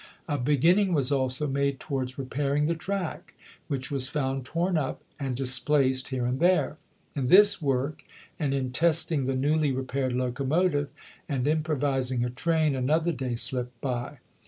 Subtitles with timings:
[0.27, 3.35] A beginning was also made towards repairing the track,
[3.67, 6.77] which was found torn up and displaced here and there.
[7.15, 8.01] In this work,
[8.39, 10.89] and in testing the newly repaired locomotive
[11.29, 14.17] and improvising a train, an other day slipped by.